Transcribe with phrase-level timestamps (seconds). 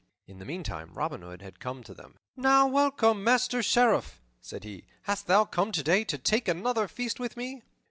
[0.25, 2.17] In the meantime Robin Hood had come to them.
[2.35, 4.85] "Now welcome, Master Sheriff," said he.
[5.03, 7.61] "Hast thou come today to take another feast with me?"